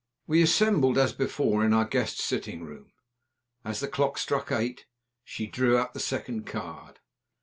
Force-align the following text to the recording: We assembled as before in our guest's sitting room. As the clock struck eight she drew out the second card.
We 0.25 0.41
assembled 0.41 0.97
as 0.97 1.13
before 1.13 1.63
in 1.63 1.73
our 1.73 1.85
guest's 1.85 2.23
sitting 2.23 2.63
room. 2.63 2.91
As 3.63 3.81
the 3.81 3.87
clock 3.87 4.17
struck 4.17 4.51
eight 4.51 4.87
she 5.23 5.45
drew 5.45 5.77
out 5.77 5.93
the 5.93 5.99
second 5.99 6.47
card. 6.47 6.97